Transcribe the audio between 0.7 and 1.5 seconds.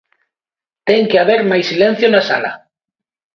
Ten que haber